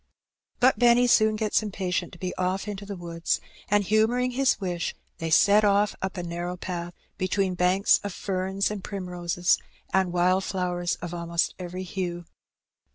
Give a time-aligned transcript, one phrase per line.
[0.59, 4.95] But Benny soon gets impatient to be off into the woods, and, humouring his wish,
[5.19, 9.59] they set off up a narrow path, between banks of ferns and primroses
[9.93, 12.25] and wild flowers of almost every hue.